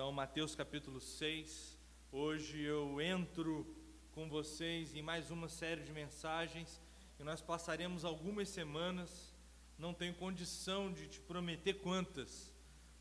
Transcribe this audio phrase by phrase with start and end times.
[0.00, 1.78] Então, Mateus capítulo 6.
[2.10, 3.66] Hoje eu entro
[4.12, 6.80] com vocês em mais uma série de mensagens
[7.18, 9.36] e nós passaremos algumas semanas.
[9.76, 12.50] Não tenho condição de te prometer quantas,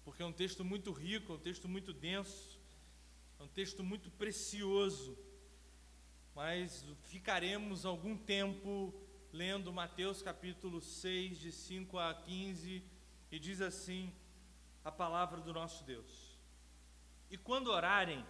[0.04, 2.59] porque é um texto muito rico, é um texto muito denso,
[3.39, 5.18] é um texto muito precioso.
[6.36, 8.93] Mas ficaremos algum tempo
[9.31, 12.84] lendo Mateus capítulo 6, de 5 a 15,
[13.31, 14.13] e diz assim
[14.84, 16.29] a palavra do nosso Deus.
[17.30, 18.26] E quando orarem,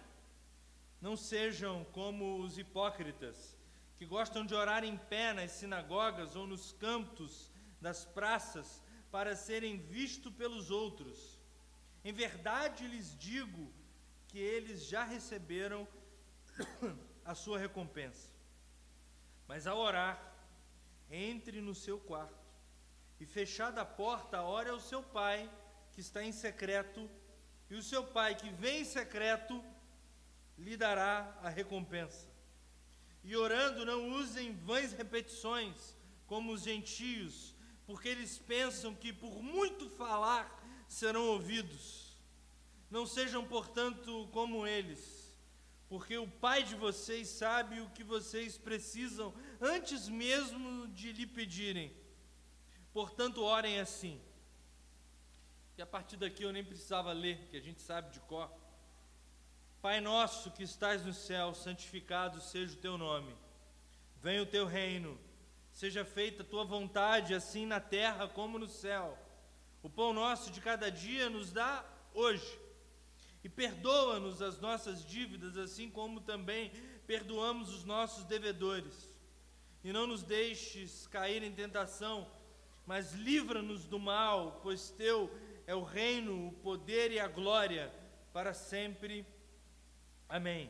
[1.00, 3.56] não sejam como os hipócritas,
[3.96, 9.78] que gostam de orar em pé nas sinagogas ou nos campos das praças para serem
[9.78, 11.38] vistos pelos outros.
[12.04, 13.72] Em verdade lhes digo
[14.28, 15.86] que eles já receberam
[17.24, 18.30] a sua recompensa.
[19.46, 20.18] Mas ao orar,
[21.10, 22.38] entre no seu quarto
[23.18, 25.50] e, fechada a porta, ore ao seu pai
[25.92, 27.10] que está em secreto,
[27.70, 29.64] e o seu pai que vem em secreto
[30.58, 32.28] lhe dará a recompensa.
[33.22, 37.54] E orando, não usem vãs repetições, como os gentios,
[37.86, 40.44] porque eles pensam que por muito falar
[40.88, 42.16] serão ouvidos.
[42.90, 45.36] Não sejam, portanto, como eles,
[45.88, 51.92] porque o Pai de vocês sabe o que vocês precisam antes mesmo de lhe pedirem.
[52.92, 54.20] Portanto, orem assim.
[55.80, 58.50] E a partir daqui eu nem precisava ler, que a gente sabe de cor.
[59.80, 63.34] Pai nosso que estás no céu, santificado seja o teu nome.
[64.20, 65.18] Venha o teu reino.
[65.72, 69.16] Seja feita a tua vontade, assim na terra como no céu.
[69.82, 72.60] O pão nosso de cada dia nos dá hoje.
[73.42, 76.72] E perdoa-nos as nossas dívidas, assim como também
[77.06, 79.08] perdoamos os nossos devedores.
[79.82, 82.30] E não nos deixes cair em tentação,
[82.84, 85.30] mas livra-nos do mal, pois teu
[85.70, 87.92] é o reino, o poder e a glória
[88.32, 89.24] para sempre.
[90.28, 90.68] Amém.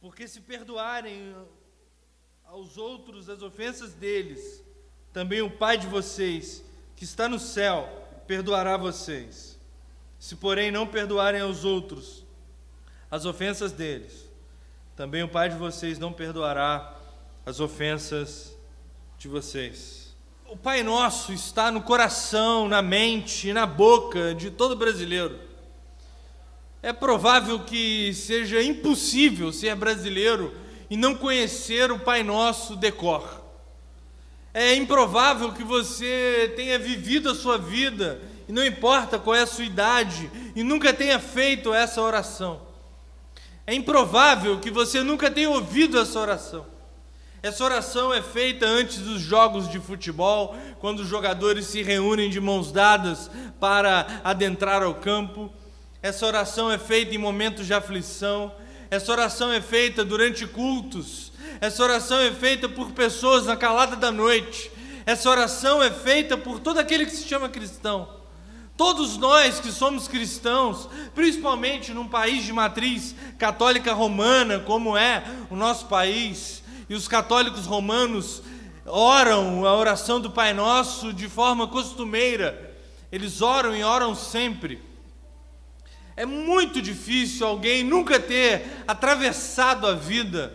[0.00, 1.32] Porque se perdoarem
[2.42, 4.64] aos outros as ofensas deles,
[5.12, 6.64] também o Pai de vocês,
[6.96, 7.88] que está no céu,
[8.26, 9.56] perdoará vocês.
[10.18, 12.24] Se, porém, não perdoarem aos outros
[13.08, 14.28] as ofensas deles,
[14.96, 17.00] também o Pai de vocês não perdoará
[17.46, 18.56] as ofensas
[19.16, 19.99] de vocês.
[20.52, 25.38] O Pai Nosso está no coração, na mente, na boca de todo brasileiro.
[26.82, 30.52] É provável que seja impossível ser brasileiro
[30.90, 33.44] e não conhecer o Pai Nosso decor.
[34.52, 39.46] É improvável que você tenha vivido a sua vida, e não importa qual é a
[39.46, 42.60] sua idade, e nunca tenha feito essa oração.
[43.64, 46.66] É improvável que você nunca tenha ouvido essa oração.
[47.42, 52.38] Essa oração é feita antes dos jogos de futebol, quando os jogadores se reúnem de
[52.38, 55.50] mãos dadas para adentrar ao campo.
[56.02, 58.52] Essa oração é feita em momentos de aflição.
[58.90, 61.32] Essa oração é feita durante cultos.
[61.62, 64.70] Essa oração é feita por pessoas na calada da noite.
[65.06, 68.20] Essa oração é feita por todo aquele que se chama cristão.
[68.76, 75.56] Todos nós que somos cristãos, principalmente num país de matriz católica romana, como é o
[75.56, 76.59] nosso país,
[76.90, 78.42] e os católicos romanos
[78.84, 82.76] oram a oração do Pai Nosso de forma costumeira,
[83.12, 84.82] eles oram e oram sempre.
[86.16, 90.52] É muito difícil alguém nunca ter atravessado a vida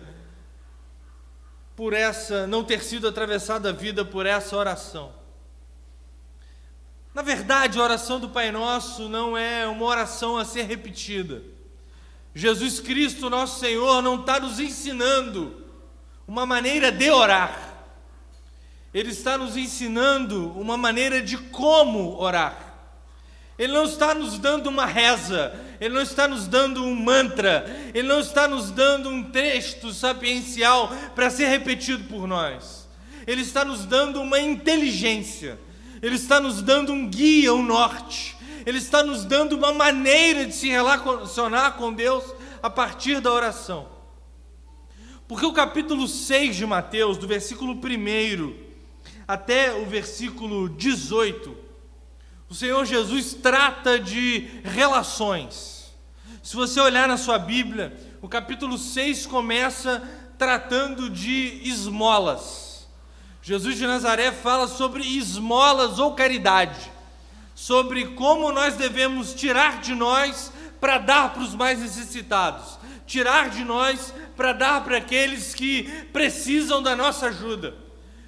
[1.74, 5.14] por essa, não ter sido atravessado a vida por essa oração.
[7.14, 11.42] Na verdade, a oração do Pai Nosso não é uma oração a ser repetida.
[12.34, 15.64] Jesus Cristo, nosso Senhor, não está nos ensinando
[16.28, 17.74] uma maneira de orar.
[18.94, 22.66] Ele está nos ensinando uma maneira de como orar.
[23.58, 28.08] Ele não está nos dando uma reza, Ele não está nos dando um mantra, Ele
[28.08, 32.86] não está nos dando um texto sapiencial para ser repetido por nós.
[33.26, 35.58] Ele está nos dando uma inteligência,
[36.02, 40.54] Ele está nos dando um guia, um norte, Ele está nos dando uma maneira de
[40.54, 42.26] se relacionar com Deus
[42.62, 43.95] a partir da oração.
[45.28, 48.66] Porque o capítulo 6 de Mateus, do versículo 1
[49.28, 51.58] até o versículo 18,
[52.48, 55.92] o Senhor Jesus trata de relações.
[56.44, 60.08] Se você olhar na sua Bíblia, o capítulo 6 começa
[60.38, 62.88] tratando de esmolas.
[63.42, 66.92] Jesus de Nazaré fala sobre esmolas ou caridade,
[67.56, 73.64] sobre como nós devemos tirar de nós para dar para os mais necessitados, tirar de
[73.64, 77.76] nós para dar para aqueles que precisam da nossa ajuda.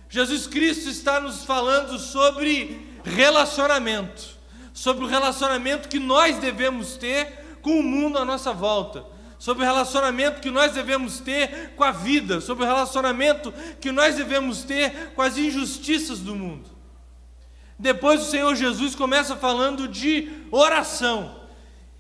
[0.09, 4.38] Jesus Cristo está nos falando sobre relacionamento,
[4.74, 9.06] sobre o relacionamento que nós devemos ter com o mundo à nossa volta,
[9.38, 14.15] sobre o relacionamento que nós devemos ter com a vida, sobre o relacionamento que nós
[14.15, 16.69] devemos ter com as injustiças do mundo.
[17.77, 21.37] Depois o Senhor Jesus começa falando de oração.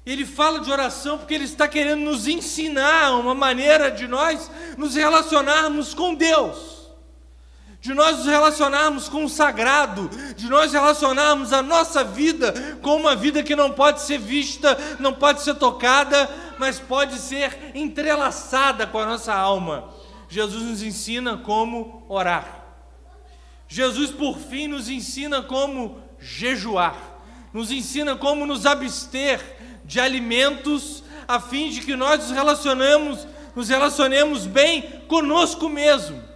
[0.09, 4.95] Ele fala de oração porque ele está querendo nos ensinar uma maneira de nós nos
[4.95, 6.77] relacionarmos com Deus
[7.79, 13.15] de nós nos relacionarmos com o sagrado, de nós relacionarmos a nossa vida com uma
[13.15, 18.99] vida que não pode ser vista, não pode ser tocada, mas pode ser entrelaçada com
[18.99, 19.89] a nossa alma.
[20.27, 22.65] Jesus nos ensina como orar.
[23.69, 26.95] Jesus, por fim, nos ensina como jejuar,
[27.53, 29.56] nos ensina como nos abster
[29.87, 33.25] de alimentos, a fim de que nós nos relacionemos,
[33.55, 36.27] nos relacionemos bem conosco mesmo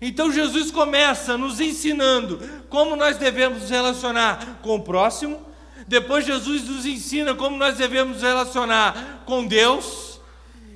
[0.00, 2.38] então Jesus começa nos ensinando
[2.70, 5.46] como nós devemos nos relacionar com o próximo.
[5.86, 10.18] Depois Jesus nos ensina como nós devemos nos relacionar com Deus.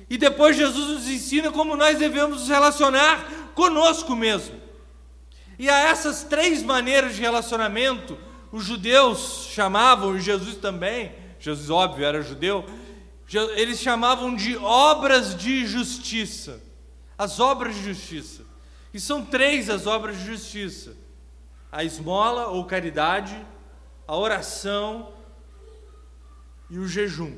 [0.07, 4.53] E depois Jesus nos ensina como nós devemos nos relacionar conosco mesmo.
[5.57, 8.15] E a essas três maneiras de relacionamento,
[8.51, 11.13] os judeus chamavam, e Jesus também,
[11.45, 12.65] Jesus óbvio era judeu,
[13.55, 16.59] eles chamavam de obras de justiça.
[17.15, 18.41] As obras de justiça.
[18.91, 20.97] E são três as obras de justiça:
[21.71, 23.39] a esmola ou caridade,
[24.07, 25.13] a oração
[26.67, 27.37] e o jejum.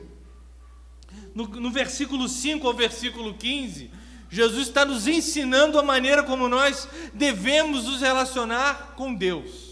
[1.36, 3.92] No, no versículo 5 ao versículo 15,
[4.30, 9.66] Jesus está nos ensinando a maneira como nós devemos nos relacionar com Deus.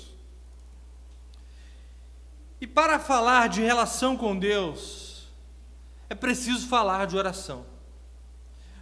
[2.66, 5.28] E para falar de relação com Deus,
[6.10, 7.64] é preciso falar de oração.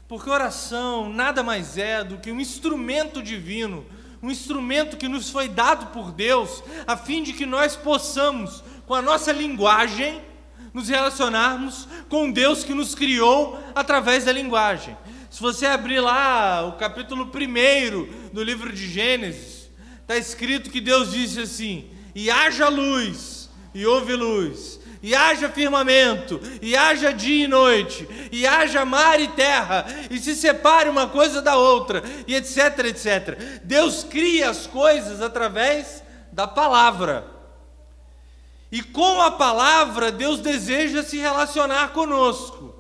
[0.08, 3.86] Porque oração nada mais é do que um instrumento divino,
[4.22, 8.94] um instrumento que nos foi dado por Deus, a fim de que nós possamos, com
[8.94, 10.22] a nossa linguagem,
[10.74, 14.96] nos relacionarmos com Deus que nos criou através da linguagem.
[15.30, 19.70] Se você abrir lá o capítulo 1 do livro de Gênesis,
[20.00, 23.43] está escrito que Deus disse assim: E haja luz,
[23.74, 29.28] e houve luz e haja firmamento, e haja dia e noite, e haja mar e
[29.28, 33.62] terra, e se separe uma coisa da outra, e etc, etc.
[33.66, 37.28] Deus cria as coisas através da palavra.
[38.72, 42.74] E com a palavra, Deus deseja se relacionar conosco.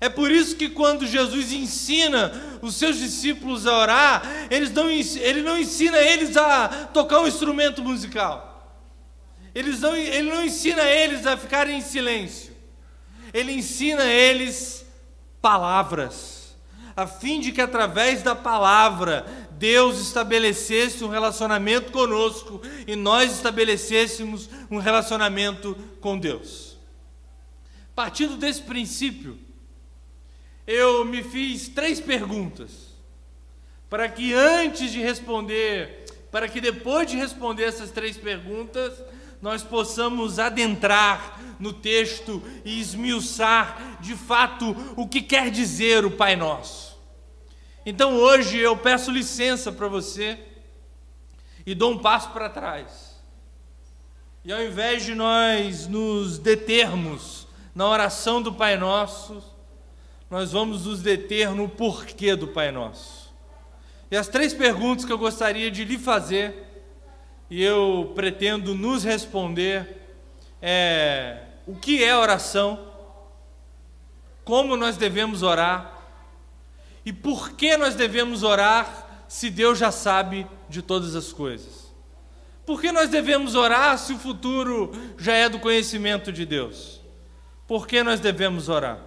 [0.00, 5.42] É por isso que quando Jesus ensina os seus discípulos a orar, eles não, ele
[5.42, 8.55] não ensina eles a tocar um instrumento musical.
[9.56, 12.54] Eles não, ele não ensina eles a ficarem em silêncio.
[13.32, 14.84] Ele ensina eles
[15.40, 16.54] palavras,
[16.94, 24.50] a fim de que através da palavra Deus estabelecesse um relacionamento conosco e nós estabelecêssemos
[24.70, 26.76] um relacionamento com Deus.
[27.94, 29.38] Partindo desse princípio,
[30.66, 32.70] eu me fiz três perguntas,
[33.88, 38.92] para que antes de responder, para que depois de responder essas três perguntas,
[39.40, 46.36] nós possamos adentrar no texto e esmiuçar de fato o que quer dizer o Pai
[46.36, 46.96] Nosso.
[47.84, 50.38] Então hoje eu peço licença para você
[51.64, 53.16] e dou um passo para trás.
[54.44, 59.42] E ao invés de nós nos determos na oração do Pai Nosso,
[60.30, 63.32] nós vamos nos deter no porquê do Pai Nosso.
[64.10, 66.65] E as três perguntas que eu gostaria de lhe fazer
[67.50, 70.16] e eu pretendo nos responder
[70.60, 72.92] é, o que é oração,
[74.44, 75.96] como nós devemos orar
[77.04, 81.86] e por que nós devemos orar se Deus já sabe de todas as coisas.
[82.64, 87.00] Por que nós devemos orar se o futuro já é do conhecimento de Deus?
[87.66, 88.98] Por que nós devemos orar?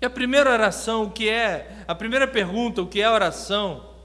[0.00, 1.84] E a primeira oração, o que é?
[1.86, 3.95] A primeira pergunta, o que é oração?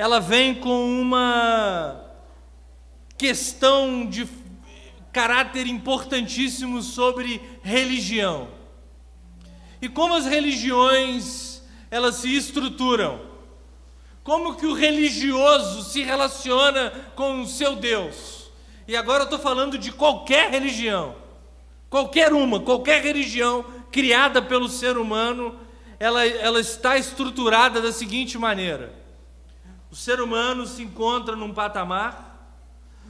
[0.00, 2.00] Ela vem com uma
[3.18, 4.26] questão de
[5.12, 8.48] caráter importantíssimo sobre religião.
[9.78, 13.20] E como as religiões elas se estruturam?
[14.24, 18.50] Como que o religioso se relaciona com o seu Deus?
[18.88, 21.14] E agora eu estou falando de qualquer religião,
[21.90, 25.60] qualquer uma, qualquer religião criada pelo ser humano,
[25.98, 28.98] ela, ela está estruturada da seguinte maneira:
[29.90, 32.30] o ser humano se encontra num patamar,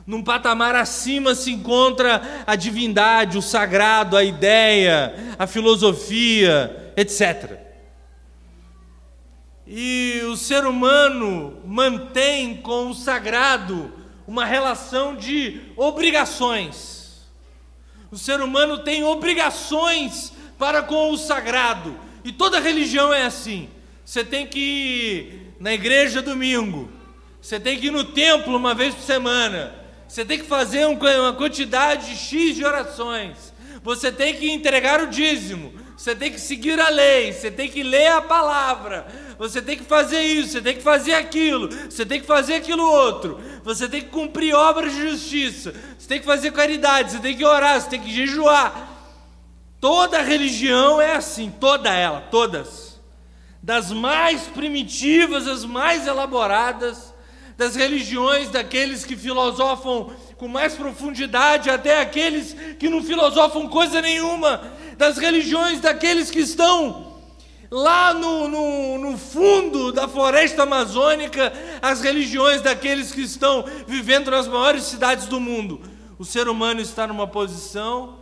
[0.06, 7.58] num patamar acima se encontra a divindade, o sagrado, a ideia, a filosofia, etc.
[9.66, 13.92] E o ser humano mantém com o sagrado
[14.26, 17.28] uma relação de obrigações.
[18.10, 21.96] O ser humano tem obrigações para com o sagrado.
[22.24, 23.68] E toda religião é assim.
[24.04, 26.90] Você tem que ir na igreja domingo.
[27.40, 29.74] Você tem que ir no templo uma vez por semana.
[30.06, 33.52] Você tem que fazer uma quantidade X de orações.
[33.82, 35.72] Você tem que entregar o dízimo.
[35.96, 37.32] Você tem que seguir a lei.
[37.32, 39.06] Você tem que ler a palavra.
[39.38, 40.52] Você tem que fazer isso.
[40.52, 41.68] Você tem que fazer aquilo.
[41.88, 43.40] Você tem que fazer aquilo outro.
[43.62, 45.72] Você tem que cumprir obras de justiça.
[45.96, 47.12] Você tem que fazer caridade.
[47.12, 47.80] Você tem que orar.
[47.80, 48.88] Você tem que jejuar.
[49.80, 51.50] Toda religião é assim.
[51.60, 52.22] Toda ela.
[52.30, 52.89] Todas.
[53.62, 57.12] Das mais primitivas, as mais elaboradas
[57.60, 64.62] das religiões daqueles que filosofam com mais profundidade, até aqueles que não filosofam coisa nenhuma,
[64.96, 67.18] das religiões daqueles que estão
[67.70, 71.52] lá no, no, no, fundo da floresta amazônica,
[71.82, 75.82] as religiões daqueles que estão vivendo nas maiores cidades do mundo.
[76.18, 78.18] O ser humano está numa posição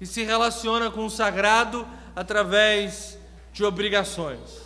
[0.00, 1.86] e se relaciona com o sagrado
[2.16, 3.16] através
[3.52, 4.61] de obrigações.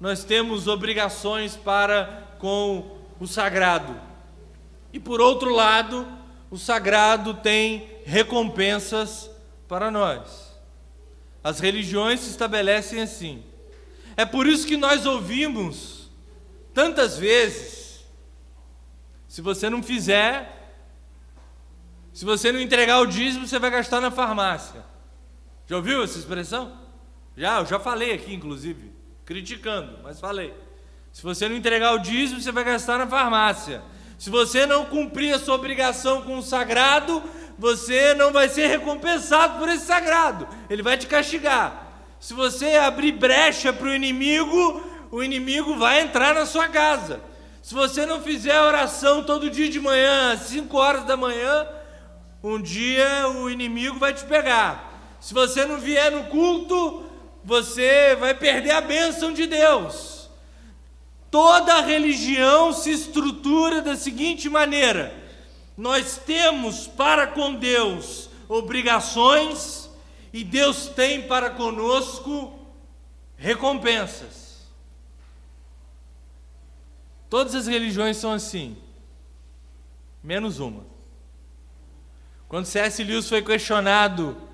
[0.00, 4.00] Nós temos obrigações para com o sagrado.
[4.92, 6.06] E por outro lado,
[6.50, 9.30] o sagrado tem recompensas
[9.66, 10.48] para nós.
[11.42, 13.42] As religiões se estabelecem assim.
[14.16, 16.10] É por isso que nós ouvimos
[16.72, 18.04] tantas vezes:
[19.26, 20.58] se você não fizer,
[22.12, 24.84] se você não entregar o dízimo, você vai gastar na farmácia.
[25.66, 26.76] Já ouviu essa expressão?
[27.36, 28.97] Já, eu já falei aqui, inclusive,
[29.28, 30.54] criticando, mas falei.
[31.12, 33.82] Se você não entregar o dízimo, você vai gastar na farmácia.
[34.18, 37.22] Se você não cumprir a sua obrigação com o sagrado,
[37.58, 40.48] você não vai ser recompensado por esse sagrado.
[40.70, 42.06] Ele vai te castigar.
[42.18, 47.20] Se você abrir brecha para o inimigo, o inimigo vai entrar na sua casa.
[47.62, 51.68] Se você não fizer oração todo dia de manhã, às 5 horas da manhã,
[52.42, 55.18] um dia o inimigo vai te pegar.
[55.20, 57.07] Se você não vier no culto,
[57.44, 60.28] você vai perder a bênção de Deus.
[61.30, 65.14] Toda religião se estrutura da seguinte maneira:
[65.76, 69.90] nós temos para com Deus obrigações
[70.32, 72.58] e Deus tem para conosco
[73.36, 74.48] recompensas.
[77.28, 78.76] Todas as religiões são assim,
[80.22, 80.84] menos uma.
[82.48, 83.04] Quando C.S.
[83.04, 84.47] Lewis foi questionado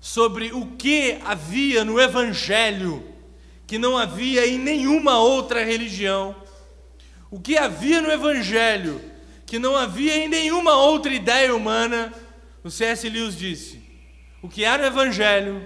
[0.00, 3.10] sobre o que havia no Evangelho
[3.70, 6.34] que não havia em nenhuma outra religião.
[7.30, 9.00] O que havia no Evangelho,
[9.46, 12.12] que não havia em nenhuma outra ideia humana,
[12.64, 13.08] o C.S.
[13.08, 13.80] Lewis disse:
[14.42, 15.64] o que há no Evangelho,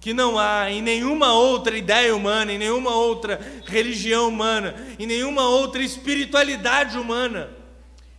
[0.00, 5.46] que não há em nenhuma outra ideia humana, em nenhuma outra religião humana, em nenhuma
[5.46, 7.50] outra espiritualidade humana,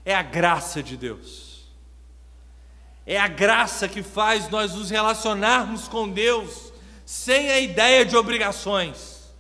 [0.06, 1.52] é a graça de Deus.
[3.05, 6.72] É a graça que faz nós nos relacionarmos com Deus
[7.05, 9.33] sem a ideia de obrigações.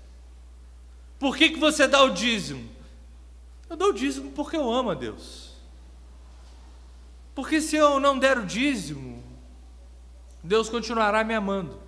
[1.17, 2.69] Por que, que você dá o dízimo?
[3.69, 5.53] Eu dou o dízimo porque eu amo a Deus.
[7.33, 9.23] Porque se eu não der o dízimo,
[10.43, 11.81] Deus continuará me amando.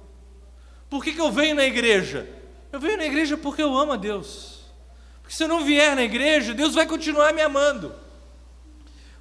[0.90, 2.28] Por que, que eu venho na igreja?
[2.72, 4.62] Eu venho na igreja porque eu amo a Deus.
[5.22, 7.94] Porque se eu não vier na igreja, Deus vai continuar me amando.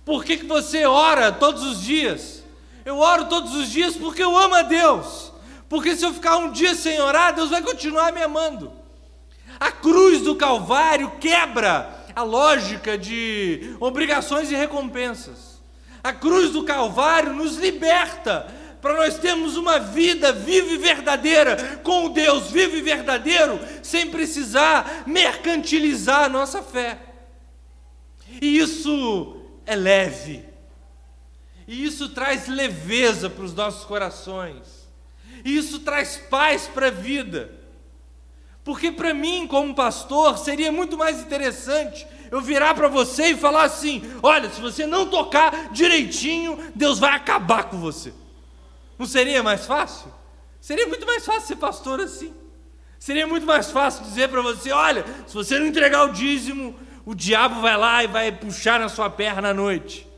[0.04, 2.33] Por que, que você ora todos os dias?
[2.84, 5.32] Eu oro todos os dias porque eu amo a Deus.
[5.68, 8.72] Porque se eu ficar um dia sem orar, Deus vai continuar me amando.
[9.58, 15.62] A cruz do Calvário quebra a lógica de obrigações e recompensas.
[16.02, 18.46] A cruz do Calvário nos liberta
[18.82, 24.10] para nós termos uma vida viva e verdadeira com o Deus vivo e verdadeiro, sem
[24.10, 26.98] precisar mercantilizar a nossa fé.
[28.42, 30.53] E isso é leve.
[31.66, 34.88] E isso traz leveza para os nossos corações.
[35.44, 37.50] E isso traz paz para a vida.
[38.62, 43.64] Porque para mim, como pastor, seria muito mais interessante eu virar para você e falar
[43.64, 48.12] assim: olha, se você não tocar direitinho, Deus vai acabar com você.
[48.98, 50.12] Não seria mais fácil?
[50.60, 52.32] Seria muito mais fácil ser pastor assim.
[52.98, 57.14] Seria muito mais fácil dizer para você: olha, se você não entregar o dízimo, o
[57.14, 60.08] diabo vai lá e vai puxar na sua perna à noite.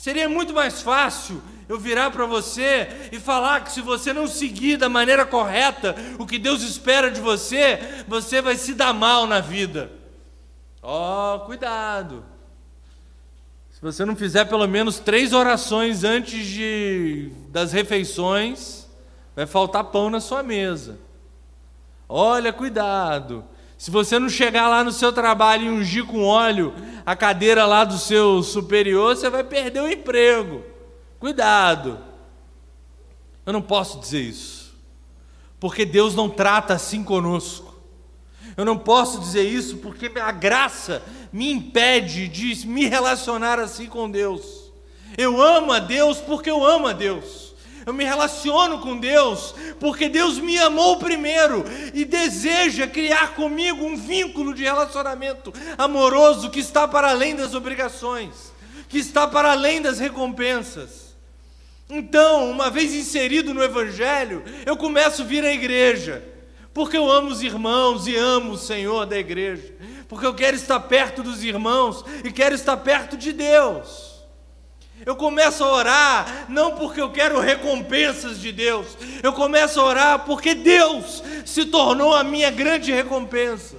[0.00, 4.78] Seria muito mais fácil eu virar para você e falar que se você não seguir
[4.78, 9.40] da maneira correta o que Deus espera de você, você vai se dar mal na
[9.40, 9.92] vida.
[10.82, 12.24] Ó, oh, cuidado.
[13.72, 18.88] Se você não fizer pelo menos três orações antes de, das refeições,
[19.36, 20.98] vai faltar pão na sua mesa.
[22.08, 23.44] Olha, cuidado.
[23.80, 26.74] Se você não chegar lá no seu trabalho e ungir com óleo
[27.06, 30.62] a cadeira lá do seu superior, você vai perder o emprego.
[31.18, 31.98] Cuidado.
[33.46, 34.76] Eu não posso dizer isso,
[35.58, 37.74] porque Deus não trata assim conosco.
[38.54, 44.10] Eu não posso dizer isso porque a graça me impede de me relacionar assim com
[44.10, 44.70] Deus.
[45.16, 47.49] Eu amo a Deus porque eu amo a Deus.
[47.86, 53.96] Eu me relaciono com Deus porque Deus me amou primeiro e deseja criar comigo um
[53.96, 58.52] vínculo de relacionamento amoroso que está para além das obrigações,
[58.88, 61.10] que está para além das recompensas.
[61.88, 66.22] Então, uma vez inserido no Evangelho, eu começo a vir à igreja,
[66.72, 69.74] porque eu amo os irmãos e amo o Senhor da igreja,
[70.08, 74.09] porque eu quero estar perto dos irmãos e quero estar perto de Deus.
[75.04, 78.86] Eu começo a orar não porque eu quero recompensas de Deus,
[79.22, 83.76] eu começo a orar porque Deus se tornou a minha grande recompensa.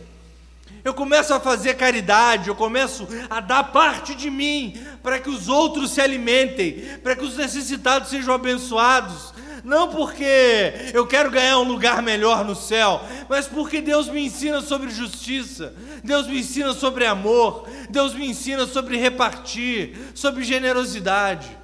[0.83, 5.47] Eu começo a fazer caridade, eu começo a dar parte de mim para que os
[5.47, 9.31] outros se alimentem, para que os necessitados sejam abençoados,
[9.63, 14.61] não porque eu quero ganhar um lugar melhor no céu, mas porque Deus me ensina
[14.61, 21.57] sobre justiça, Deus me ensina sobre amor, Deus me ensina sobre repartir, sobre generosidade.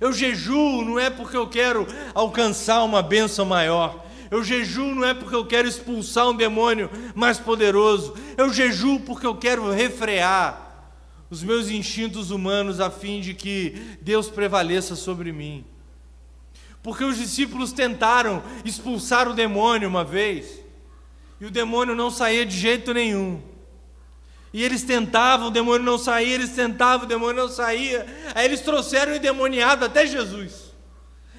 [0.00, 4.04] Eu jejuo não é porque eu quero alcançar uma bênção maior.
[4.32, 8.14] Eu jejuo não é porque eu quero expulsar um demônio mais poderoso.
[8.36, 10.88] Eu jejuo porque eu quero refrear
[11.30, 15.64] os meus instintos humanos a fim de que Deus prevaleça sobre mim.
[16.82, 20.60] Porque os discípulos tentaram expulsar o demônio uma vez,
[21.40, 23.40] e o demônio não saía de jeito nenhum.
[24.52, 28.06] E eles tentavam, o demônio não saía, eles tentavam, o demônio não saía.
[28.34, 30.72] Aí eles trouxeram o endemoniado até Jesus.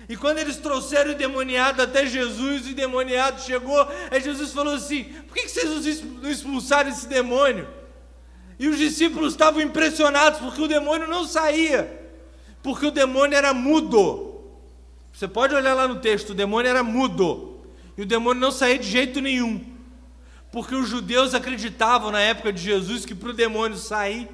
[0.09, 5.03] E quando eles trouxeram o endemoniado até Jesus, o endemoniado chegou, aí Jesus falou assim:
[5.27, 7.67] por que vocês não expulsaram esse demônio?
[8.57, 12.12] E os discípulos estavam impressionados porque o demônio não saía,
[12.62, 14.33] porque o demônio era mudo.
[15.13, 17.62] Você pode olhar lá no texto, o demônio era mudo.
[17.96, 19.63] E o demônio não saía de jeito nenhum.
[20.52, 24.28] Porque os judeus acreditavam na época de Jesus que para o demônio sair,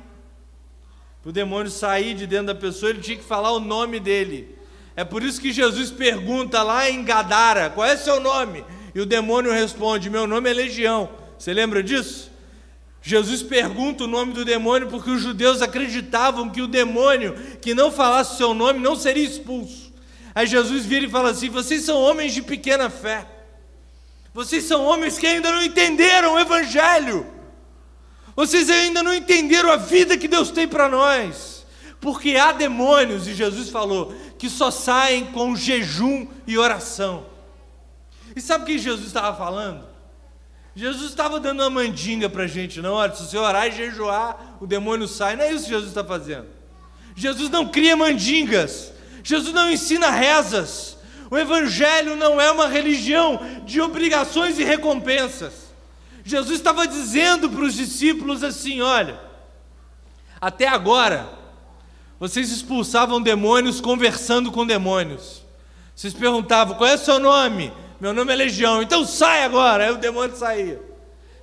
[1.22, 4.58] para o demônio sair de dentro da pessoa, ele tinha que falar o nome dele.
[4.96, 8.64] É por isso que Jesus pergunta lá em Gadara: qual é seu nome?
[8.96, 11.10] E o demônio responde: meu nome é Legião.
[11.38, 12.30] Você lembra disso?
[13.02, 17.92] Jesus pergunta o nome do demônio porque os judeus acreditavam que o demônio que não
[17.92, 19.89] falasse o seu nome não seria expulso.
[20.40, 23.28] Aí Jesus vira e fala assim: vocês são homens de pequena fé.
[24.34, 27.28] Vocês são homens que ainda não entenderam o Evangelho.
[28.38, 31.66] Vocês ainda não entenderam a vida que Deus tem para nós.
[32.00, 37.26] Porque há demônios, e Jesus falou, que só saem com jejum e oração.
[38.34, 39.84] E sabe o que Jesus estava falando?
[40.74, 42.94] Jesus estava dando uma mandinga para a gente, não.
[42.94, 45.36] Olha, se você orar e jejuar, o demônio sai.
[45.36, 46.48] Não é isso que Jesus está fazendo.
[47.14, 48.94] Jesus não cria mandingas.
[49.30, 50.98] Jesus não ensina rezas.
[51.30, 55.70] O Evangelho não é uma religião de obrigações e recompensas.
[56.26, 59.20] Jesus estava dizendo para os discípulos assim: olha,
[60.42, 61.30] até agora,
[62.20, 65.44] vocês expulsavam demônios conversando com demônios.
[65.96, 67.72] Vocês perguntavam: qual é o seu nome?
[68.02, 69.84] Meu nome é Legião, então sai agora.
[69.84, 70.82] Aí o demônio saía.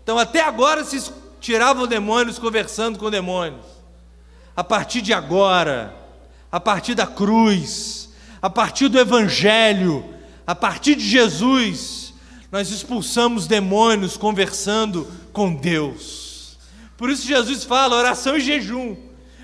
[0.02, 3.64] Então, até agora, vocês tiravam demônios conversando com demônios.
[4.56, 6.05] A partir de agora,
[6.56, 8.08] a partir da cruz,
[8.40, 10.02] a partir do Evangelho,
[10.46, 12.14] a partir de Jesus,
[12.50, 16.56] nós expulsamos demônios conversando com Deus.
[16.96, 18.96] Por isso Jesus fala oração e jejum.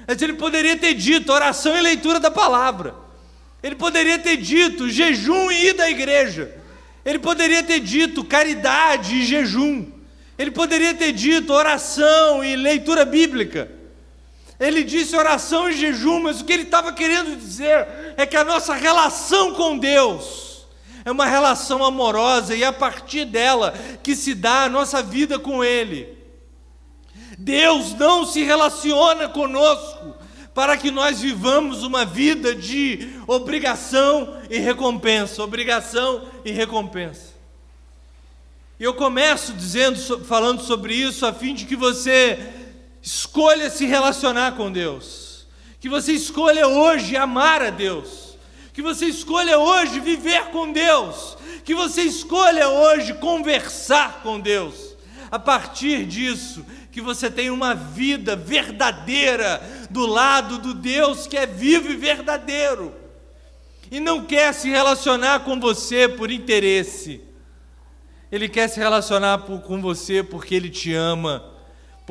[0.09, 2.95] Mas ele poderia ter dito oração e leitura da palavra.
[3.63, 6.57] Ele poderia ter dito jejum e ir da igreja.
[7.05, 9.87] Ele poderia ter dito caridade e jejum.
[10.39, 13.82] Ele poderia ter dito oração e leitura bíblica.
[14.63, 18.45] Ele disse oração e jejum, mas o que ele estava querendo dizer é que a
[18.45, 20.67] nossa relação com Deus
[21.05, 25.37] é uma relação amorosa e é a partir dela que se dá a nossa vida
[25.37, 26.17] com Ele.
[27.37, 30.15] Deus não se relaciona conosco
[30.55, 37.33] para que nós vivamos uma vida de obrigação e recompensa, obrigação e recompensa.
[38.79, 42.62] E eu começo dizendo, falando sobre isso, a fim de que você
[43.03, 45.45] Escolha se relacionar com Deus.
[45.81, 48.39] Que você escolha hoje amar a Deus.
[48.73, 51.37] Que você escolha hoje viver com Deus.
[51.65, 54.97] Que você escolha hoje conversar com Deus.
[55.33, 59.61] A partir disso, que você tenha uma vida verdadeira
[59.91, 62.95] do lado do Deus que é vivo e verdadeiro.
[63.91, 67.21] E não quer se relacionar com você por interesse.
[68.31, 71.52] Ele quer se relacionar com você porque ele te ama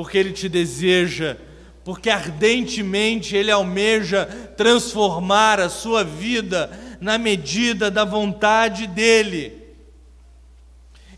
[0.02, 1.38] porque Ele te deseja,
[1.84, 4.26] porque ardentemente Ele almeja
[4.58, 9.62] transformar a sua vida na medida da vontade dEle.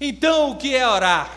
[0.01, 1.31] Então, o que é orar?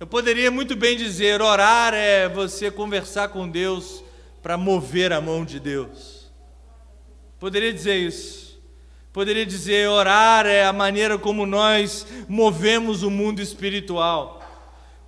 [0.00, 4.02] Eu poderia muito bem dizer: orar é você conversar com Deus
[4.42, 6.28] para mover a mão de Deus.
[7.38, 8.60] Poderia dizer isso.
[9.12, 14.39] Poderia dizer: orar é a maneira como nós movemos o mundo espiritual.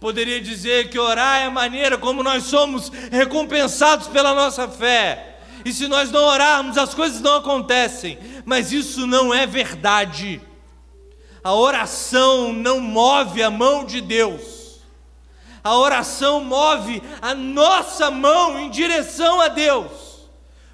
[0.02, 5.38] Poderia dizer que orar é a maneira como nós somos recompensados pela nossa fé.
[5.64, 8.18] E se nós não orarmos, as coisas não acontecem.
[8.44, 10.40] Mas isso não é verdade.
[11.44, 14.80] A oração não move a mão de Deus.
[15.62, 20.28] A oração move a nossa mão em direção a Deus.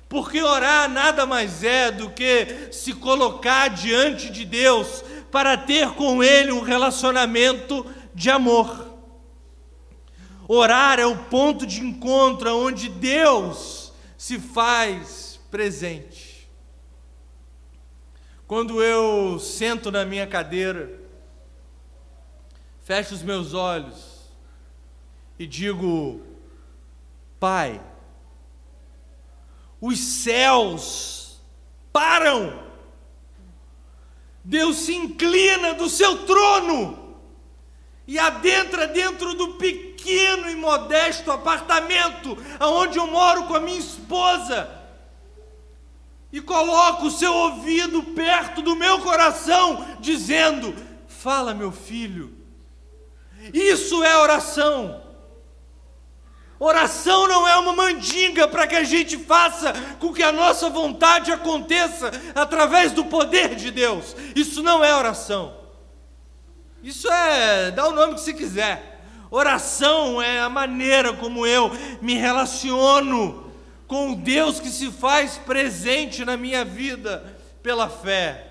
[0.08, 6.24] Porque orar nada mais é do que se colocar diante de Deus para ter com
[6.24, 8.87] Ele um relacionamento de amor.
[10.50, 16.48] Orar é o ponto de encontro onde Deus se faz presente.
[18.46, 20.98] Quando eu sento na minha cadeira,
[22.82, 24.22] fecho os meus olhos
[25.38, 26.22] e digo:
[27.38, 27.78] Pai,
[29.78, 31.42] os céus
[31.92, 32.58] param,
[34.42, 37.18] Deus se inclina do seu trono
[38.06, 39.87] e adentra dentro do pequeno
[40.58, 44.78] modesto apartamento aonde eu moro com a minha esposa
[46.32, 50.74] e coloca o seu ouvido perto do meu coração, dizendo:
[51.08, 52.36] Fala, meu filho.
[53.52, 55.02] Isso é oração.
[56.60, 61.30] Oração não é uma mandinga para que a gente faça com que a nossa vontade
[61.30, 64.16] aconteça através do poder de Deus.
[64.34, 65.56] Isso não é oração.
[66.82, 68.87] Isso é, dá o nome que você quiser.
[69.30, 73.44] Oração é a maneira como eu me relaciono
[73.86, 78.44] com o Deus que se faz presente na minha vida pela fé.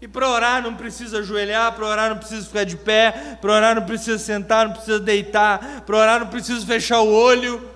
[0.00, 3.74] E para orar não precisa ajoelhar, para orar não precisa ficar de pé, para orar
[3.74, 7.70] não precisa sentar, não precisa deitar, para orar não precisa fechar o olho.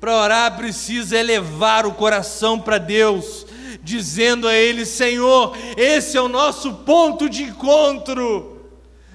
[0.00, 3.46] Para orar precisa elevar o coração para Deus,
[3.82, 8.53] dizendo a Ele: Senhor, esse é o nosso ponto de encontro.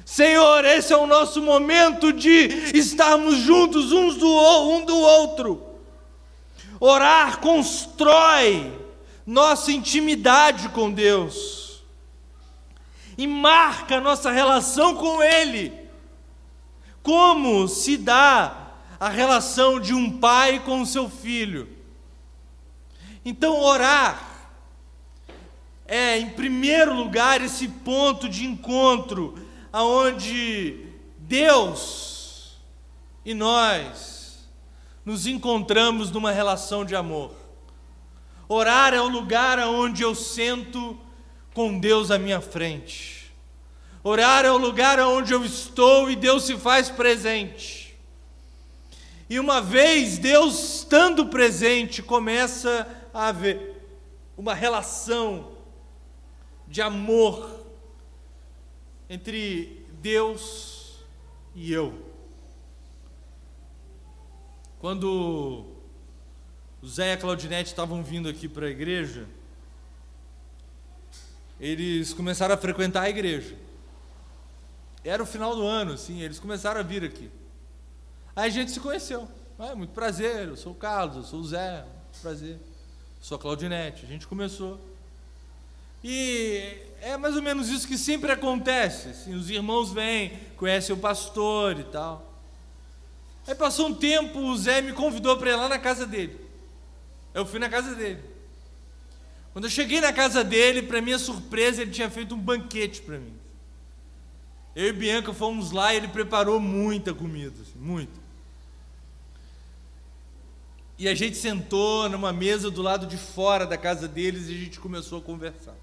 [0.09, 4.27] Senhor, esse é o nosso momento de estarmos juntos uns do,
[4.67, 5.63] um do outro.
[6.79, 8.73] Orar constrói
[9.23, 11.83] nossa intimidade com Deus
[13.19, 15.71] e marca nossa relação com Ele.
[17.03, 21.69] Como se dá a relação de um pai com o seu filho?
[23.23, 24.29] Então, orar
[25.89, 29.38] é, em primeiro lugar, esse ponto de encontro,
[29.71, 32.57] aonde Deus
[33.23, 34.47] e nós
[35.05, 37.33] nos encontramos numa relação de amor.
[38.47, 40.97] Orar é o lugar onde eu sento
[41.53, 43.31] com Deus à minha frente.
[44.03, 47.95] Orar é o lugar onde eu estou e Deus se faz presente.
[49.29, 53.83] E uma vez Deus estando presente, começa a haver
[54.35, 55.51] uma relação
[56.67, 57.58] de amor
[59.09, 60.99] entre Deus
[61.55, 62.07] e eu.
[64.79, 65.65] Quando
[66.81, 69.27] o Zé e a Claudinete estavam vindo aqui para a igreja,
[71.59, 73.57] eles começaram a frequentar a igreja.
[75.03, 77.29] Era o final do ano, assim, eles começaram a vir aqui.
[78.35, 79.27] Aí a gente se conheceu.
[79.57, 81.85] Ah, muito prazer, eu sou o Carlos, eu sou o Zé,
[82.21, 82.55] prazer.
[82.55, 82.59] Eu
[83.21, 84.05] sou a Claudinete.
[84.05, 84.79] A gente começou.
[86.01, 89.09] E é mais ou menos isso que sempre acontece.
[89.09, 92.29] Assim, os irmãos vêm, conhecem o pastor e tal.
[93.47, 96.39] Aí passou um tempo, o Zé me convidou para ir lá na casa dele.
[97.33, 98.21] Eu fui na casa dele.
[99.53, 103.17] Quando eu cheguei na casa dele, para minha surpresa, ele tinha feito um banquete para
[103.17, 103.33] mim.
[104.75, 108.19] Eu e Bianca fomos lá e ele preparou muita comida, assim, muito.
[110.97, 114.57] E a gente sentou numa mesa do lado de fora da casa deles e a
[114.57, 115.75] gente começou a conversar.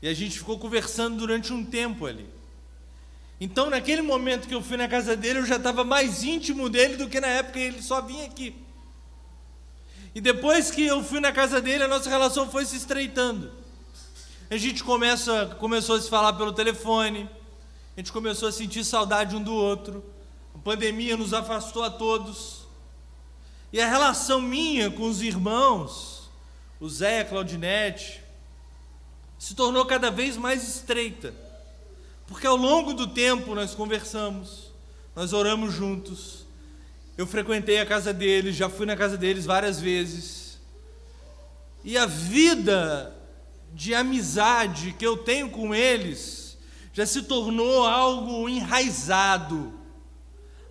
[0.00, 2.26] E a gente ficou conversando durante um tempo ali.
[3.40, 6.96] Então, naquele momento que eu fui na casa dele, eu já estava mais íntimo dele
[6.96, 8.54] do que na época que ele só vinha aqui.
[10.14, 13.52] E depois que eu fui na casa dele, a nossa relação foi se estreitando.
[14.50, 17.28] A gente começa, começou a se falar pelo telefone,
[17.96, 20.04] a gente começou a sentir saudade um do outro.
[20.54, 22.66] A pandemia nos afastou a todos.
[23.72, 26.30] E a relação minha com os irmãos,
[26.80, 28.22] o Zé a Claudinete,
[29.38, 31.32] se tornou cada vez mais estreita,
[32.26, 34.72] porque ao longo do tempo nós conversamos,
[35.14, 36.46] nós oramos juntos.
[37.16, 40.58] Eu frequentei a casa deles, já fui na casa deles várias vezes.
[41.84, 43.14] e a vida
[43.72, 46.56] de amizade que eu tenho com eles
[46.92, 49.72] já se tornou algo enraizado,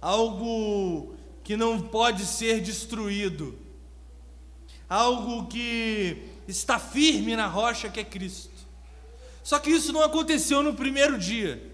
[0.02, 3.58] algo que não pode ser destruído,
[4.90, 8.57] algo que está firme na rocha que é Cristo.
[9.48, 11.72] Só que isso não aconteceu no primeiro dia.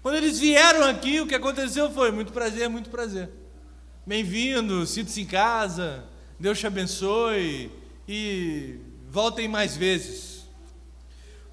[0.00, 3.28] Quando eles vieram aqui, o que aconteceu foi: muito prazer, muito prazer.
[4.06, 6.06] Bem-vindo, sinta-se em casa,
[6.40, 7.70] Deus te abençoe
[8.08, 8.78] e
[9.10, 10.46] voltem mais vezes.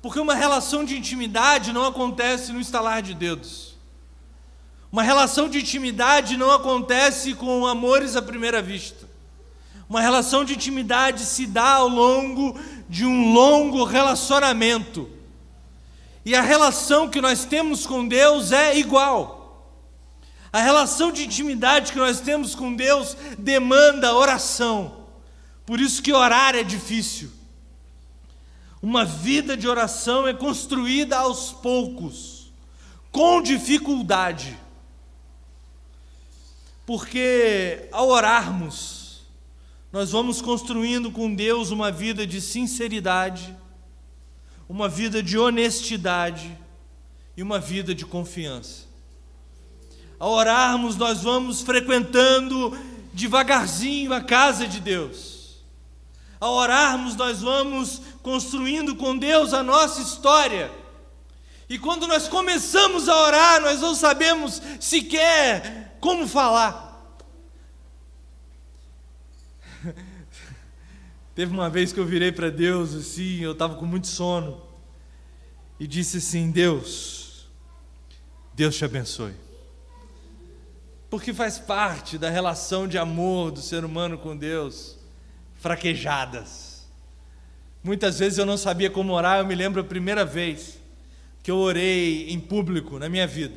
[0.02, 3.76] Porque uma relação de intimidade não acontece no estalar de dedos.
[4.90, 9.10] Uma relação de intimidade não acontece com amores à primeira vista.
[9.90, 15.19] Uma relação de intimidade se dá ao longo de um longo relacionamento.
[16.26, 19.40] E a relação que nós temos com Deus é igual.
[20.52, 25.06] A relação de intimidade que nós temos com Deus demanda oração.
[25.66, 27.32] Por isso que orar é difícil.
[28.82, 32.52] Uma vida de oração é construída aos poucos,
[33.12, 34.58] com dificuldade.
[36.86, 39.22] Porque ao orarmos,
[39.92, 43.56] nós vamos construindo com Deus uma vida de sinceridade,
[44.70, 46.56] uma vida de honestidade
[47.36, 48.88] e uma vida de confiança.
[50.20, 52.78] Ao orarmos, nós vamos frequentando
[53.12, 55.64] devagarzinho a casa de Deus.
[56.40, 60.72] Ao orarmos, nós vamos construindo com Deus a nossa história.
[61.68, 66.89] E quando nós começamos a orar, nós não sabemos sequer como falar.
[71.36, 74.62] Teve uma vez que eu virei para Deus assim, eu estava com muito sono,
[75.80, 77.48] e disse assim: Deus,
[78.54, 79.50] Deus te abençoe
[81.10, 84.96] porque faz parte da relação de amor do ser humano com Deus,
[85.60, 86.88] fraquejadas.
[87.84, 90.78] Muitas vezes eu não sabia como orar, eu me lembro a primeira vez
[91.42, 93.56] que eu orei em público na minha vida.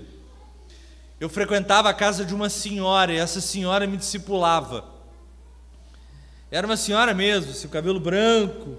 [1.21, 4.92] Eu frequentava a casa de uma senhora e essa senhora me discipulava.
[6.53, 8.79] Era uma senhora mesmo, seu cabelo branco,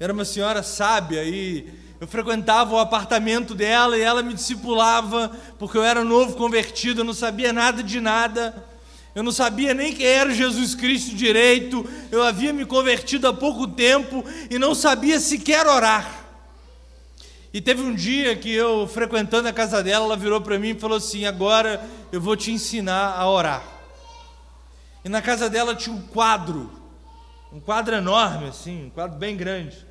[0.00, 5.76] era uma senhora sábia e eu frequentava o apartamento dela e ela me discipulava, porque
[5.76, 8.54] eu era novo convertido, eu não sabia nada de nada.
[9.14, 11.86] Eu não sabia nem quem era Jesus Cristo direito.
[12.10, 16.24] Eu havia me convertido há pouco tempo e não sabia sequer orar.
[17.52, 20.80] E teve um dia que eu, frequentando a casa dela, ela virou para mim e
[20.80, 23.62] falou assim: Agora eu vou te ensinar a orar.
[25.04, 26.83] E na casa dela tinha um quadro,
[27.52, 29.86] um quadro enorme, assim, um quadro bem grande.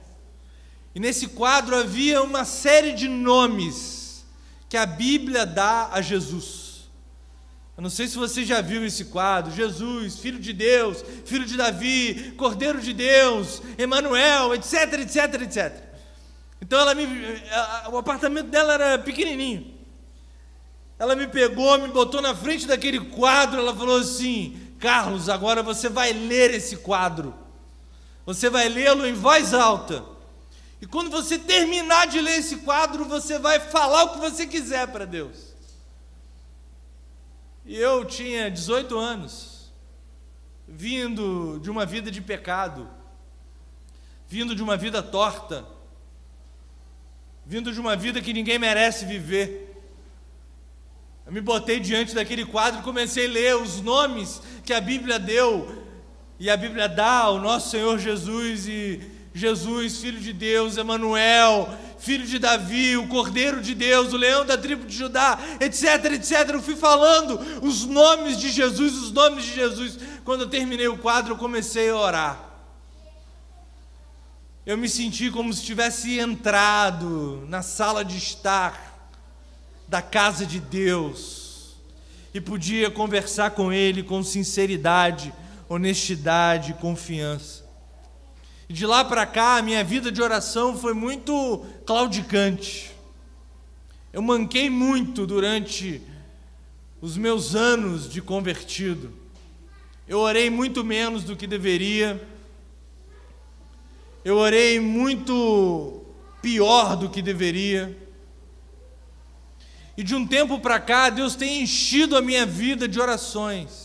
[0.95, 4.25] E nesse quadro havia uma série de nomes
[4.69, 6.89] que a Bíblia dá a Jesus.
[7.75, 11.57] Eu não sei se você já viu esse quadro: Jesus, Filho de Deus, Filho de
[11.57, 15.83] Davi, Cordeiro de Deus, Emanuel, etc, etc, etc.
[16.61, 17.05] Então ela me,
[17.91, 19.73] o apartamento dela era pequenininho.
[20.99, 25.89] Ela me pegou, me botou na frente daquele quadro, ela falou assim: Carlos, agora você
[25.89, 27.42] vai ler esse quadro.
[28.25, 30.03] Você vai lê-lo em voz alta.
[30.81, 34.87] E quando você terminar de ler esse quadro, você vai falar o que você quiser
[34.87, 35.53] para Deus.
[37.65, 39.71] E eu tinha 18 anos,
[40.67, 42.89] vindo de uma vida de pecado,
[44.27, 45.65] vindo de uma vida torta,
[47.45, 49.81] vindo de uma vida que ninguém merece viver.
[51.25, 55.17] Eu me botei diante daquele quadro e comecei a ler os nomes que a Bíblia
[55.17, 55.82] deu,
[56.43, 58.99] e a Bíblia dá ao nosso Senhor Jesus, e
[59.33, 64.57] Jesus, filho de Deus, Emanuel, filho de Davi, o Cordeiro de Deus, o leão da
[64.57, 66.49] tribo de Judá, etc, etc.
[66.49, 69.97] Eu fui falando os nomes de Jesus, os nomes de Jesus.
[70.25, 72.37] Quando eu terminei o quadro, eu comecei a orar.
[74.65, 79.09] Eu me senti como se tivesse entrado na sala de estar
[79.87, 81.77] da casa de Deus
[82.33, 85.33] e podia conversar com Ele com sinceridade,
[85.69, 87.63] honestidade confiança.
[88.69, 92.91] E de lá para cá, a minha vida de oração foi muito claudicante.
[94.11, 96.01] Eu manquei muito durante
[97.01, 99.11] os meus anos de convertido.
[100.07, 102.21] Eu orei muito menos do que deveria.
[104.23, 106.01] Eu orei muito
[106.41, 107.97] pior do que deveria.
[109.97, 113.82] E de um tempo para cá, Deus tem enchido a minha vida de orações.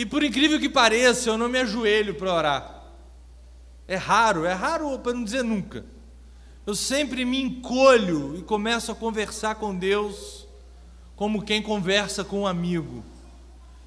[0.00, 2.84] E por incrível que pareça, eu não me ajoelho para orar.
[3.86, 5.84] É raro, é raro para não dizer nunca.
[6.66, 10.46] Eu sempre me encolho e começo a conversar com Deus
[11.14, 13.04] como quem conversa com um amigo.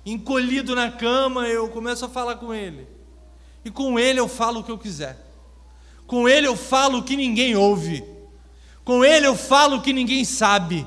[0.06, 2.88] Encolhido na cama, eu começo a falar com Ele.
[3.66, 5.18] E com Ele eu falo o que eu quiser.
[6.06, 8.04] Com Ele eu falo o que ninguém ouve.
[8.86, 10.86] Com Ele eu falo o que ninguém sabe.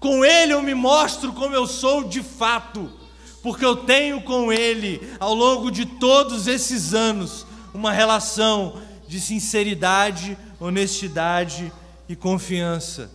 [0.00, 3.05] Com Ele eu me mostro como eu sou de fato.
[3.46, 10.36] Porque eu tenho com Ele, ao longo de todos esses anos, uma relação de sinceridade,
[10.58, 11.72] honestidade
[12.08, 13.08] e confiança.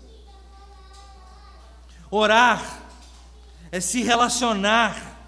[2.09, 2.81] Orar
[3.73, 5.19] é se relacionar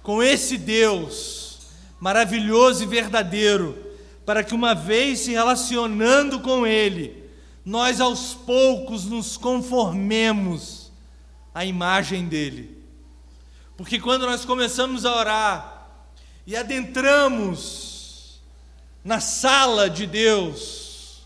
[0.00, 1.62] com esse Deus
[1.98, 3.76] maravilhoso e verdadeiro,
[4.24, 7.28] para que uma vez se relacionando com Ele,
[7.64, 10.92] nós aos poucos nos conformemos
[11.52, 12.81] à imagem dele.
[13.76, 15.88] Porque quando nós começamos a orar
[16.46, 18.40] e adentramos
[19.04, 21.22] na sala de Deus,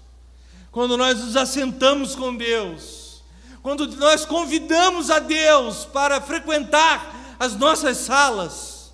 [0.71, 3.23] quando nós nos assentamos com Deus,
[3.63, 8.93] quando nós convidamos a Deus para frequentar as nossas salas,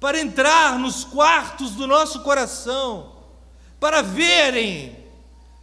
[0.00, 3.12] para entrar nos quartos do nosso coração,
[3.78, 4.96] para verem,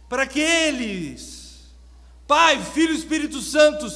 [0.08, 1.29] para que eles,
[2.30, 3.86] Pai, Filho e Espírito Santo,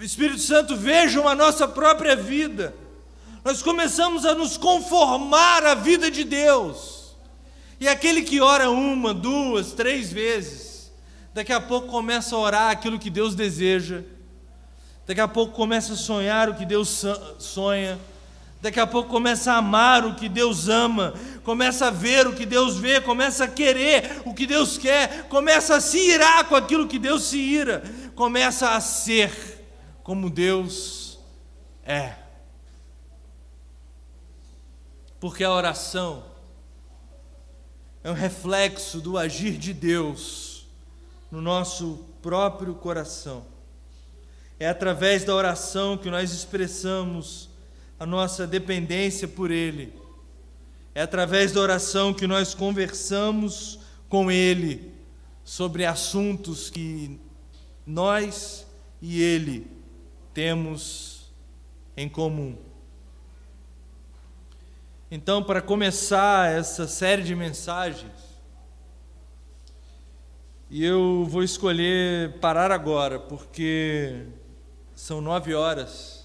[0.00, 2.74] Espírito Santo vejam a nossa própria vida.
[3.44, 7.14] Nós começamos a nos conformar à vida de Deus.
[7.78, 10.90] E aquele que ora uma, duas, três vezes,
[11.32, 14.02] daqui a pouco começa a orar aquilo que Deus deseja
[15.08, 17.02] Daqui a pouco começa a sonhar o que Deus
[17.38, 17.98] sonha.
[18.60, 21.14] Daqui a pouco começa a amar o que Deus ama,
[21.48, 25.76] começa a ver o que Deus vê, começa a querer o que Deus quer, começa
[25.76, 27.82] a se irar com aquilo que Deus se ira,
[28.14, 29.32] começa a ser
[30.02, 31.18] como Deus
[31.82, 32.12] é.
[35.18, 36.22] Porque a oração
[38.04, 40.66] é um reflexo do agir de Deus
[41.30, 43.46] no nosso próprio coração.
[44.60, 47.48] É através da oração que nós expressamos
[47.98, 49.97] a nossa dependência por Ele.
[50.94, 54.92] É através da oração que nós conversamos com Ele
[55.44, 57.20] sobre assuntos que
[57.86, 58.66] nós
[59.00, 59.70] e Ele
[60.34, 61.32] temos
[61.96, 62.56] em comum.
[65.10, 68.28] Então, para começar essa série de mensagens,
[70.70, 74.26] e eu vou escolher parar agora, porque
[74.94, 76.17] são nove horas.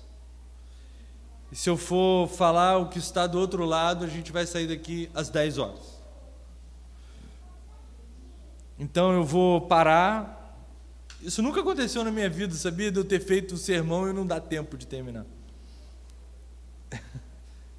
[1.53, 4.65] E se eu for falar o que está do outro lado, a gente vai sair
[4.65, 6.01] daqui às dez horas.
[8.79, 10.57] Então eu vou parar.
[11.21, 12.91] Isso nunca aconteceu na minha vida, sabia?
[12.91, 15.27] De eu ter feito o sermão e não dar tempo de terminar.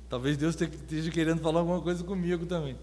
[0.09, 2.79] Talvez Deus esteja querendo falar alguma coisa comigo também.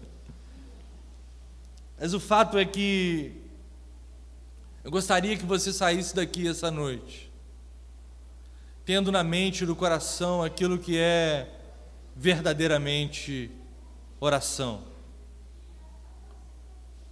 [1.98, 3.40] Mas o fato é que
[4.84, 7.31] eu gostaria que você saísse daqui essa noite
[8.84, 11.48] tendo na mente e no coração aquilo que é
[12.16, 13.50] verdadeiramente
[14.20, 14.82] oração.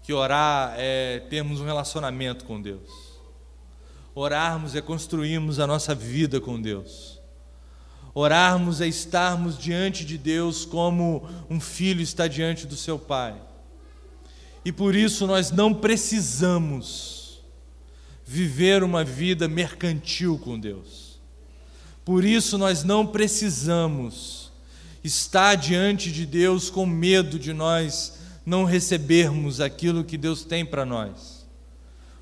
[0.02, 3.10] Que orar é termos um relacionamento com Deus.
[4.14, 7.20] Orarmos é construirmos a nossa vida com Deus.
[8.12, 13.40] Orarmos é estarmos diante de Deus como um filho está diante do seu pai.
[14.64, 17.40] E por isso nós não precisamos
[18.26, 21.09] viver uma vida mercantil com Deus.
[22.10, 24.50] Por isso nós não precisamos
[25.04, 30.84] estar diante de Deus com medo de nós não recebermos aquilo que Deus tem para
[30.84, 31.46] nós.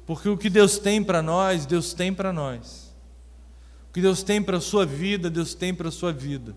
[0.04, 2.92] Porque o que Deus tem para nós, Deus tem para nós.
[3.88, 6.54] O que Deus tem para a sua vida, Deus tem para a sua vida.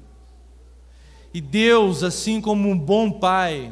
[1.33, 3.71] E Deus, assim como um bom pai,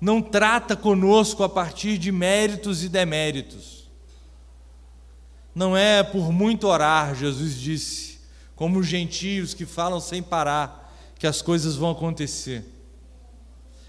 [0.00, 3.88] não trata conosco a partir de méritos e deméritos.
[5.54, 8.09] Não é por muito orar, Jesus disse,
[8.60, 12.62] como os gentios que falam sem parar que as coisas vão acontecer.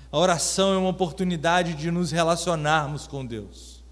[0.10, 3.84] A oração é uma oportunidade de nos relacionarmos com Deus,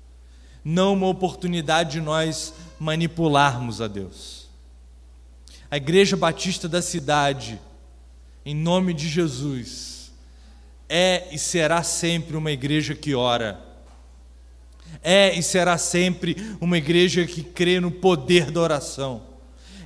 [0.64, 4.48] não uma oportunidade de nós manipularmos a Deus.
[5.70, 7.60] A Igreja Batista da cidade,
[8.46, 10.14] em nome de Jesus,
[10.88, 13.60] é e será sempre uma igreja que ora.
[15.04, 19.28] É e será sempre uma igreja que crê no poder da oração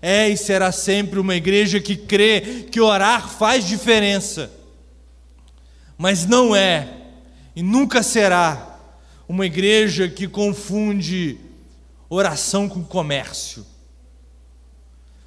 [0.05, 4.51] é e será sempre uma igreja que crê que orar faz diferença,
[5.97, 6.89] mas não é
[7.55, 8.79] e nunca será
[9.29, 11.39] uma igreja que confunde
[12.09, 13.65] oração com comércio,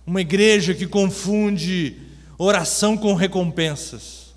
[0.07, 1.97] uma igreja que confunde
[2.37, 4.35] oração com recompensas,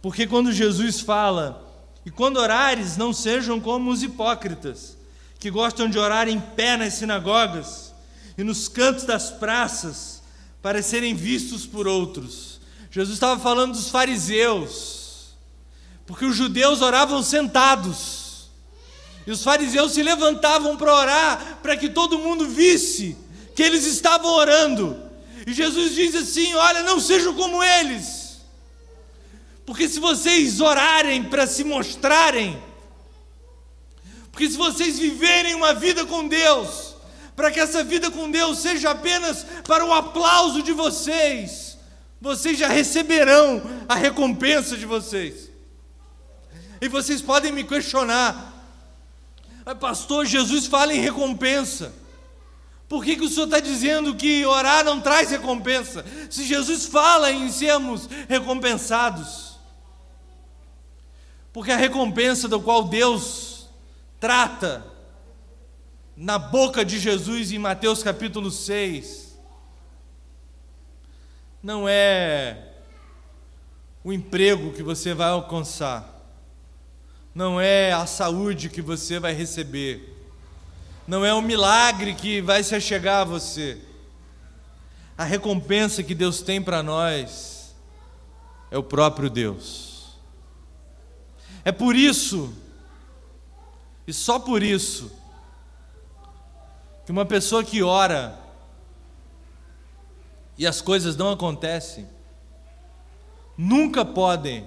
[0.00, 1.68] porque quando Jesus fala,
[2.06, 4.96] e quando orares, não sejam como os hipócritas,
[5.40, 7.91] que gostam de orar em pé nas sinagogas,
[8.36, 10.22] e nos cantos das praças
[10.60, 12.60] para serem vistos por outros.
[12.90, 15.34] Jesus estava falando dos fariseus,
[16.06, 18.50] Porque os judeus oravam sentados.
[19.26, 23.16] E os fariseus se levantavam para orar, para que todo mundo visse
[23.54, 25.00] que eles estavam orando.
[25.46, 28.40] E Jesus diz assim: Olha, não sejam como eles.
[29.64, 32.60] Porque se vocês orarem para se mostrarem,
[34.30, 36.91] porque se vocês viverem uma vida com Deus,
[37.34, 41.78] para que essa vida com Deus seja apenas para o aplauso de vocês,
[42.20, 45.50] vocês já receberão a recompensa de vocês.
[46.80, 48.52] E vocês podem me questionar,
[49.80, 51.92] pastor, Jesus fala em recompensa.
[52.88, 56.04] Por que, que o senhor está dizendo que orar não traz recompensa?
[56.28, 59.56] Se Jesus fala em sermos recompensados.
[61.52, 63.66] Porque a recompensa do qual Deus
[64.20, 64.91] trata
[66.22, 69.36] na boca de Jesus em Mateus capítulo 6
[71.60, 72.74] não é
[74.04, 76.08] o emprego que você vai alcançar,
[77.34, 80.16] não é a saúde que você vai receber
[81.08, 83.80] não é um milagre que vai se achegar a você.
[85.18, 87.74] A recompensa que Deus tem para nós
[88.70, 90.16] é o próprio Deus.
[91.64, 92.54] É por isso,
[94.06, 95.10] e só por isso,
[97.04, 98.38] que uma pessoa que ora
[100.56, 102.08] e as coisas não acontecem,
[103.56, 104.66] nunca podem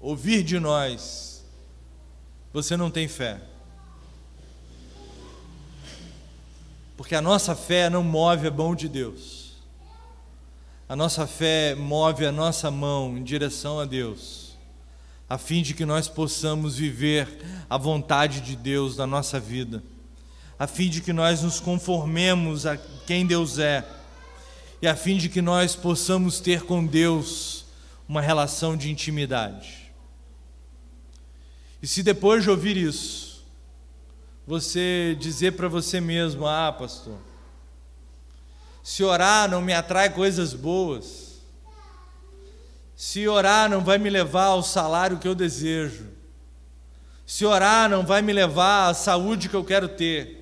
[0.00, 1.44] ouvir de nós:
[2.52, 3.40] você não tem fé.
[6.96, 9.56] Porque a nossa fé não move a mão de Deus.
[10.88, 14.58] A nossa fé move a nossa mão em direção a Deus,
[15.28, 17.26] a fim de que nós possamos viver
[17.68, 19.82] a vontade de Deus na nossa vida,
[20.62, 23.84] a fim de que nós nos conformemos a quem Deus é,
[24.80, 27.64] e a fim de que nós possamos ter com Deus
[28.08, 29.92] uma relação de intimidade.
[31.82, 33.44] E se depois de ouvir isso,
[34.46, 37.18] você dizer para você mesmo: Ah, pastor,
[38.84, 41.40] se orar não me atrai coisas boas,
[42.94, 46.06] se orar não vai me levar ao salário que eu desejo,
[47.26, 50.41] se orar não vai me levar à saúde que eu quero ter,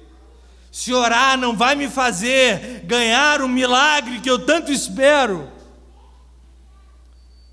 [0.71, 5.51] se orar não vai me fazer ganhar o milagre que eu tanto espero.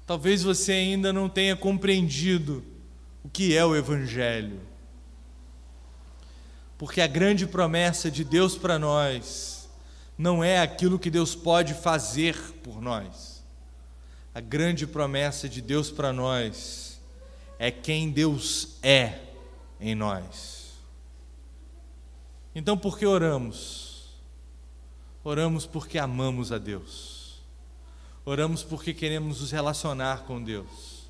[0.06, 2.64] Talvez você ainda não tenha compreendido
[3.24, 4.62] o que é o Evangelho.
[6.78, 9.68] Porque a grande promessa de Deus para nós
[10.18, 13.44] não é aquilo que Deus pode fazer por nós.
[14.34, 17.02] A grande promessa de Deus para nós
[17.58, 19.20] é quem Deus é
[19.82, 20.67] em nós.
[22.58, 24.08] Então, por que oramos?
[25.24, 27.40] Oramos porque amamos a Deus.
[28.26, 31.08] Oramos porque queremos nos relacionar com Deus.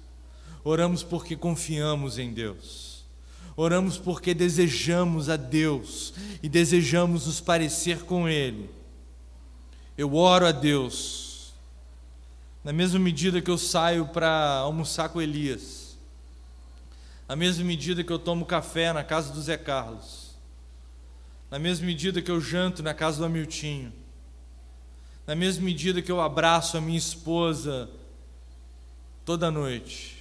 [0.61, 3.05] Oramos porque confiamos em Deus.
[3.55, 8.69] Oramos porque desejamos a Deus e desejamos nos parecer com Ele.
[9.97, 11.53] Eu oro a Deus,
[12.61, 15.97] na mesma medida que eu saio para almoçar com Elias,
[17.25, 20.26] na mesma medida que eu tomo café na casa do Zé Carlos,
[21.49, 23.93] na mesma medida que eu janto na casa do Amiltinho,
[25.25, 27.89] na mesma medida que eu abraço a minha esposa
[29.25, 30.17] toda noite,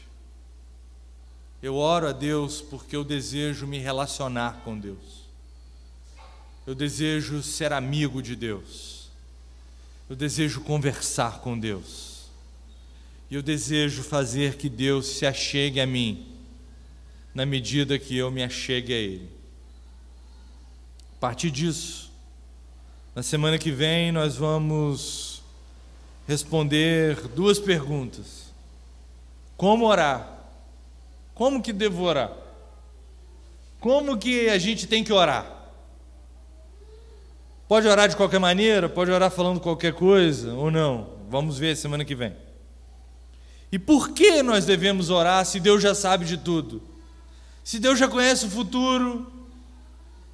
[1.62, 5.26] eu oro a Deus porque eu desejo me relacionar com Deus.
[6.66, 9.08] Eu desejo ser amigo de Deus.
[10.08, 12.26] Eu desejo conversar com Deus.
[13.30, 16.26] E eu desejo fazer que Deus se achegue a mim,
[17.34, 19.35] na medida que eu me achegue a Ele.
[21.16, 22.12] A partir disso,
[23.14, 25.42] na semana que vem, nós vamos
[26.28, 28.52] responder duas perguntas:
[29.56, 30.44] Como orar?
[31.34, 32.32] Como que devo orar?
[33.80, 35.70] Como que a gente tem que orar?
[37.66, 38.86] Pode orar de qualquer maneira?
[38.86, 41.08] Pode orar falando qualquer coisa ou não?
[41.30, 42.36] Vamos ver semana que vem.
[43.72, 46.82] E por que nós devemos orar se Deus já sabe de tudo?
[47.64, 49.32] Se Deus já conhece o futuro,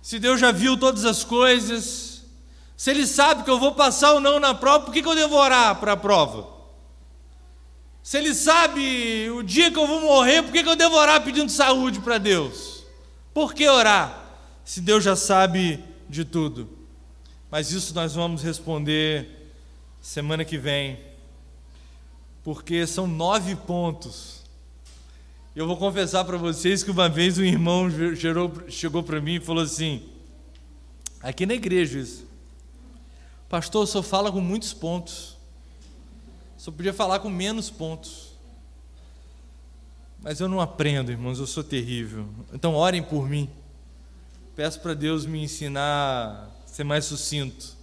[0.02, 2.22] se Deus já viu todas as coisas,
[2.76, 5.14] se Ele sabe que eu vou passar ou não na prova, por que, que eu
[5.14, 6.50] devo orar para a prova?
[8.02, 11.22] Se Ele sabe o dia que eu vou morrer, por que, que eu devo orar
[11.22, 12.82] pedindo saúde para Deus?
[13.32, 14.20] Por que orar?
[14.64, 16.68] Se Deus já sabe de tudo.
[17.48, 19.54] Mas isso nós vamos responder
[20.00, 20.98] semana que vem,
[22.42, 24.41] porque são nove pontos.
[25.54, 29.40] Eu vou confessar para vocês que uma vez um irmão gerou, chegou para mim e
[29.40, 30.02] falou assim:
[31.20, 32.26] aqui na igreja isso,
[33.50, 35.36] pastor, só fala com muitos pontos.
[36.56, 38.32] Só podia falar com menos pontos.
[40.22, 42.28] Mas eu não aprendo, irmãos, eu sou terrível.
[42.52, 43.50] Então orem por mim.
[44.54, 47.76] Peço para Deus me ensinar a ser mais sucinto.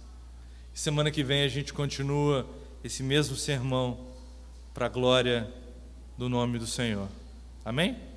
[0.72, 2.48] Semana que vem a gente continua
[2.82, 3.98] esse mesmo sermão
[4.72, 5.52] para a glória
[6.16, 7.19] do nome do Senhor.
[7.64, 8.09] Amém?